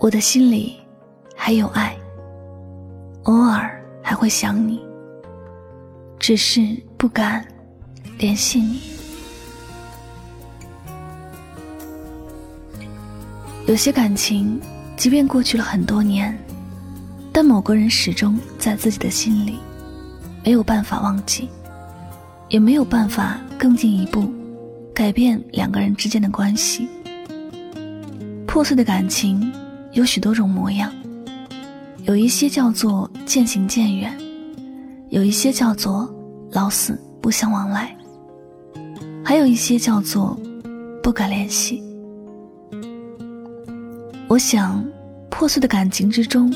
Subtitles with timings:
[0.00, 0.76] 我的心里
[1.36, 1.94] 还有爱，
[3.24, 4.80] 偶尔还会想你，
[6.18, 7.46] 只是不敢
[8.16, 8.80] 联系你。
[13.66, 14.58] 有些感情，
[14.96, 16.34] 即便过去了很多年，
[17.30, 19.58] 但某个人始终在自己的心里，
[20.42, 21.50] 没有办法忘记，
[22.48, 24.32] 也没有办法更进一步
[24.94, 26.88] 改变两个人之间的关系。
[28.46, 29.52] 破碎的感情
[29.92, 30.92] 有许多种模样，
[32.04, 34.16] 有一些叫做渐行渐远，
[35.10, 36.08] 有一些叫做
[36.52, 37.94] 老死不相往来，
[39.24, 40.38] 还有一些叫做
[41.02, 41.82] 不敢联系。
[44.28, 44.84] 我想，
[45.30, 46.52] 破碎的感情之中，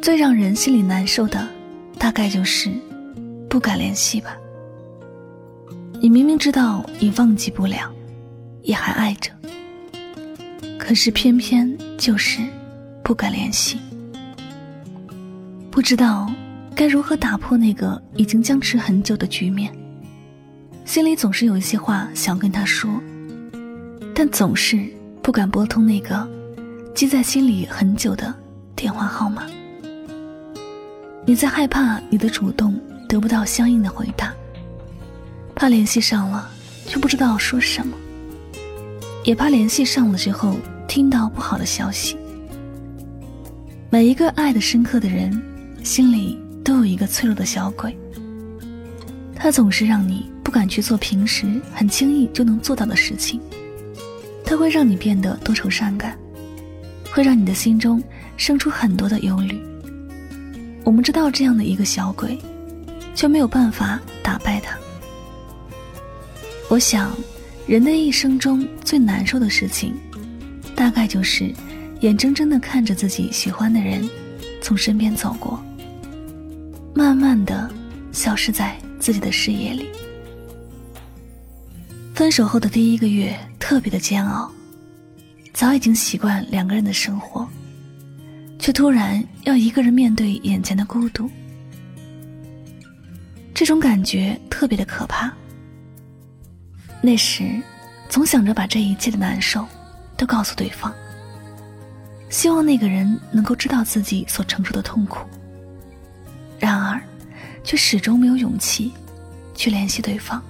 [0.00, 1.46] 最让人心里难受的，
[1.98, 2.70] 大概就是
[3.48, 4.36] 不敢联系吧。
[6.08, 7.92] 你明明知道你忘记不了，
[8.62, 9.30] 也还爱着，
[10.78, 12.40] 可是偏偏就是
[13.04, 13.78] 不敢联系。
[15.70, 16.26] 不知道
[16.74, 19.70] 该如何打破那个已经僵持很久的局面，
[20.86, 22.88] 心里总是有一些话想跟他说，
[24.14, 24.88] 但总是
[25.20, 26.26] 不敢拨通那个。
[26.94, 28.34] 记在心里很久的
[28.74, 29.42] 电话号码，
[31.26, 34.32] 你在害怕你的主动得不到相应的回答，
[35.58, 36.48] 怕联系上了
[36.86, 37.96] 却不知道说什么，
[39.24, 40.56] 也怕联系上了之后
[40.86, 42.16] 听到不好的消息。
[43.90, 45.42] 每一个爱的深刻的人，
[45.82, 47.98] 心里都有一个脆弱的小鬼，
[49.34, 53.40] 他总是让你不敢去做平时很轻易就能做到的事情，
[54.44, 56.16] 他会让你变得多愁善感。
[57.10, 58.00] 会让你的心中
[58.36, 59.60] 生出很多的忧虑。
[60.84, 62.38] 我们知道这样的一个小鬼，
[63.12, 64.78] 却没有办法打败他。
[66.68, 67.16] 我想，
[67.66, 69.94] 人的一生中最难受的事情，
[70.76, 71.50] 大概就是
[72.00, 74.06] 眼睁睁的看着自己喜欢的人
[74.60, 75.58] 从身边走过，
[76.94, 77.70] 慢慢的
[78.12, 79.88] 消失在自己的视野里。
[82.14, 84.52] 分手后的第一个月特别的煎熬。
[85.54, 87.48] 早已经习惯两个人的生活，
[88.60, 91.28] 却突然要一个人面对眼前的孤独，
[93.54, 95.32] 这种感觉特别的可怕。
[97.00, 97.60] 那时，
[98.08, 99.66] 总想着把这一切的难受
[100.16, 100.92] 都告诉对方，
[102.28, 105.26] 希望那个人能够知道自己所承受的痛苦。
[106.58, 107.00] 然而，
[107.62, 108.92] 却始终没有勇气
[109.54, 110.42] 去联系对方。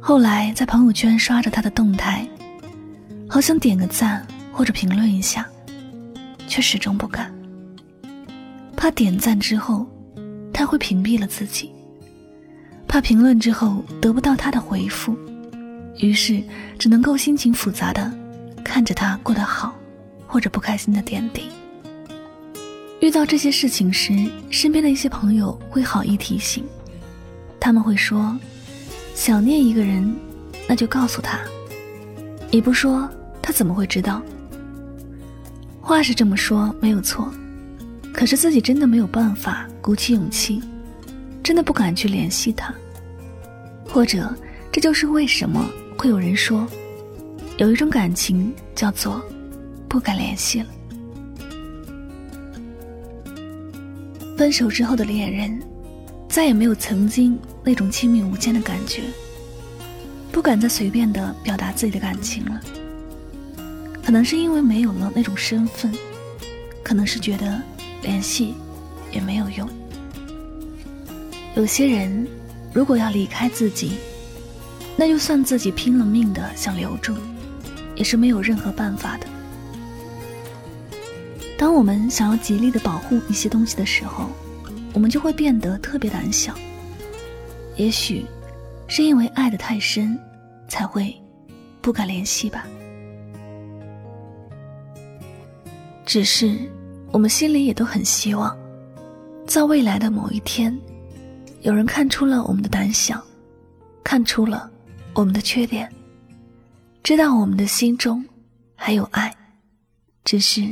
[0.00, 2.26] 后来，在朋友圈刷着他的动态。
[3.30, 5.46] 好想点个赞或者评论一下，
[6.46, 7.30] 却始终不敢。
[8.74, 9.86] 怕点赞之后，
[10.50, 11.68] 他会屏蔽了自己；
[12.98, 15.16] 怕评论之后得不到他的回复，
[15.98, 16.42] 于是
[16.80, 18.12] 只能够心情复杂的
[18.64, 19.72] 看着他过得好
[20.26, 21.44] 或者不开心的点滴。
[22.98, 24.12] 遇到这些事情时，
[24.50, 26.64] 身边的一些朋友会好意提醒，
[27.60, 28.36] 他们会说
[29.14, 30.12] ：“想念一个人，
[30.68, 31.38] 那就告诉他。”
[32.50, 33.08] 你不说。
[33.40, 34.20] 他怎么会知道？
[35.80, 37.32] 话是这么说没有错，
[38.12, 40.60] 可是自己真的没有办法鼓起勇气，
[41.44, 42.74] 真的不敢去联系他。
[43.88, 44.32] 或者，
[44.70, 46.66] 这就是为什么会有人说，
[47.56, 49.20] 有一种感情叫做
[49.88, 50.66] 不敢联系了。
[54.36, 55.60] 分手之后的恋人，
[56.28, 59.02] 再也没有曾经那种亲密无间的感觉，
[60.30, 62.60] 不敢再随便的表达自己的感情了。
[64.04, 65.92] 可能是因为没有了那种身份，
[66.84, 67.60] 可能是觉得
[68.02, 68.54] 联系
[69.12, 69.68] 也没有用。
[71.56, 72.28] 有些人
[72.72, 73.98] 如果要离开自己，
[74.96, 77.14] 那就算自己拼了命的想留住，
[77.94, 79.26] 也是没有任何办法的。
[81.56, 84.28] 当我们想要极力的保护一些东西的时候，
[84.92, 86.54] 我们就会变得特别胆小。
[87.76, 88.24] 也许
[88.86, 90.18] 是因为爱的太深，
[90.68, 91.14] 才会
[91.80, 92.66] 不敢联系吧。
[96.06, 96.56] 只是，
[97.12, 98.56] 我们心里也都很希望，
[99.46, 100.76] 在未来的某一天，
[101.62, 103.20] 有人看出了我们的胆小，
[104.04, 104.70] 看出了
[105.12, 105.90] 我们的缺点，
[107.02, 108.24] 知道我们的心中
[108.76, 109.34] 还有爱，
[110.24, 110.62] 只是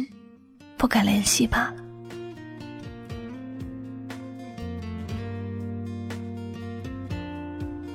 [0.76, 1.76] 不敢联系罢了。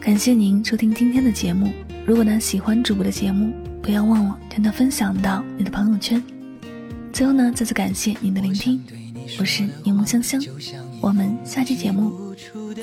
[0.01, 1.71] 感谢您收听今天的节目。
[2.05, 6.21] 如果呢喜欢主播的节目，不要忘了将它分享到你的朋友圈。
[7.13, 8.83] 最后呢，再次感谢您的聆听，
[9.39, 10.41] 我是柠檬香香，
[11.01, 12.13] 我们下期节目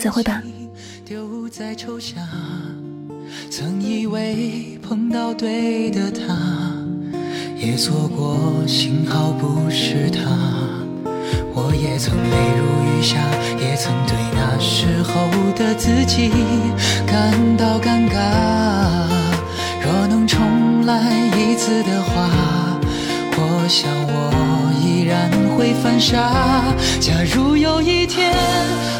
[0.01, 0.43] 再会吧。
[1.05, 2.19] 丢在抽象，
[3.49, 6.37] 曾以为碰到对的他，
[7.57, 10.21] 也错过，幸好不是他。
[11.55, 13.17] 我也曾泪如雨下，
[13.61, 16.29] 也曾对那时候的自己
[17.07, 18.19] 感到尴尬。
[19.81, 21.01] 若能重来
[21.39, 22.58] 一次的话，
[23.69, 26.17] 想我依然会犯傻。
[26.99, 28.35] 假如有一天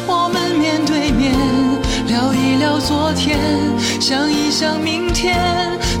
[0.07, 1.33] 我们面对面。
[2.07, 3.37] 聊一聊昨天，
[4.01, 5.37] 想一想明天，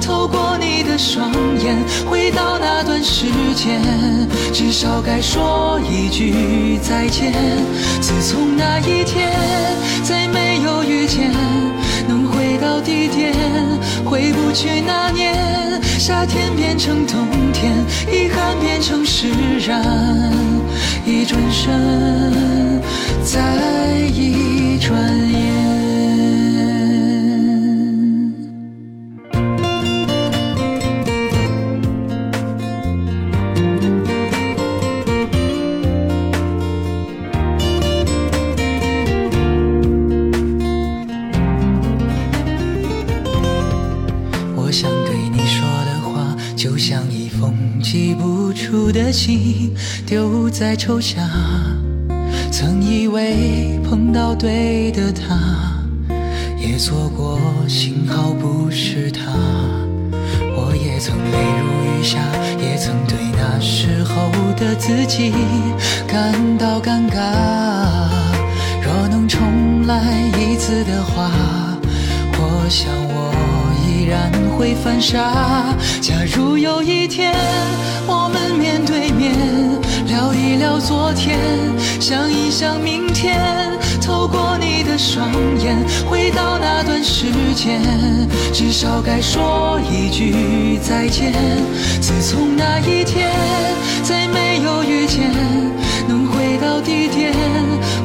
[0.01, 1.31] 透过你的双
[1.63, 1.77] 眼，
[2.09, 3.79] 回到那段时间，
[4.51, 7.31] 至少该说一句再见。
[8.01, 9.29] 自从那一天
[10.03, 11.31] 再没有遇见，
[12.07, 13.31] 能回到地点，
[14.03, 17.71] 回不去那年，夏天变成冬天，
[18.11, 18.58] 遗憾
[19.59, 19.83] 然，
[21.05, 22.48] 一转身，
[47.99, 49.75] 寄不出的心
[50.05, 51.21] 丢在抽象，
[52.49, 55.37] 曾以为碰到对的他，
[56.57, 57.37] 也错过，
[57.67, 59.23] 幸好不是他。
[60.55, 62.19] 我也曾泪如雨下，
[62.57, 65.33] 也曾对那时候的自己
[66.07, 67.19] 感到尴尬。
[68.81, 70.01] 若能重来
[70.39, 71.29] 一次的话，
[72.31, 73.33] 我想我
[73.85, 75.75] 依然会犯傻。
[75.99, 77.38] 假如有一天。
[81.13, 81.39] 天，
[81.99, 83.39] 想一想明天，
[84.01, 85.29] 透过你的双
[85.59, 85.77] 眼，
[86.09, 87.25] 回到那段时
[87.55, 87.81] 间，
[88.53, 91.33] 至少该说一句再见。
[92.01, 93.29] 自从那一天
[94.03, 95.29] 再没有遇见，
[96.07, 97.33] 能回到地点，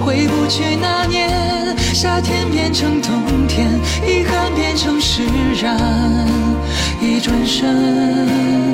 [0.04, 1.30] 回不去那年，
[1.94, 3.70] 夏天变成冬天，
[4.06, 5.22] 遗憾变成释
[5.60, 5.78] 然，
[7.00, 8.73] 一转身。